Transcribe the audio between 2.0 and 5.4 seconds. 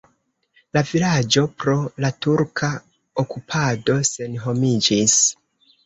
la turka okupado senhomiĝis.